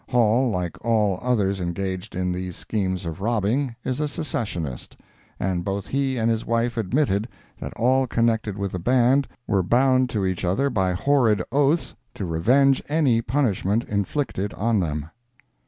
[0.09, 4.97] Hall, like all others engaged in these schemes of robbing, is a Secessionist,
[5.39, 7.27] and both he and his wife admitted
[7.59, 12.25] that all connected with the band were bound to each other by horrid oaths to
[12.25, 15.07] revenge any punishment inflicted on them.